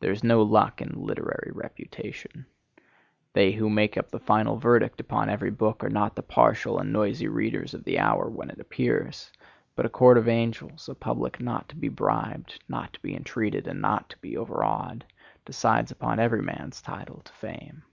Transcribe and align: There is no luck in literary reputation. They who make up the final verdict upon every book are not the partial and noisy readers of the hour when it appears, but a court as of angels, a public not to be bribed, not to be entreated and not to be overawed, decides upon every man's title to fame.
There 0.00 0.10
is 0.10 0.24
no 0.24 0.42
luck 0.42 0.82
in 0.82 1.00
literary 1.00 1.52
reputation. 1.52 2.46
They 3.34 3.52
who 3.52 3.70
make 3.70 3.96
up 3.96 4.10
the 4.10 4.18
final 4.18 4.56
verdict 4.56 4.98
upon 5.00 5.30
every 5.30 5.52
book 5.52 5.84
are 5.84 5.88
not 5.88 6.16
the 6.16 6.24
partial 6.24 6.80
and 6.80 6.92
noisy 6.92 7.28
readers 7.28 7.72
of 7.72 7.84
the 7.84 8.00
hour 8.00 8.28
when 8.28 8.50
it 8.50 8.58
appears, 8.58 9.30
but 9.76 9.86
a 9.86 9.88
court 9.88 10.16
as 10.16 10.22
of 10.22 10.28
angels, 10.28 10.88
a 10.88 10.94
public 10.96 11.38
not 11.38 11.68
to 11.68 11.76
be 11.76 11.88
bribed, 11.88 12.64
not 12.68 12.94
to 12.94 13.00
be 13.00 13.14
entreated 13.14 13.68
and 13.68 13.80
not 13.80 14.08
to 14.08 14.18
be 14.18 14.36
overawed, 14.36 15.04
decides 15.44 15.92
upon 15.92 16.18
every 16.18 16.42
man's 16.42 16.82
title 16.82 17.20
to 17.24 17.32
fame. 17.32 17.84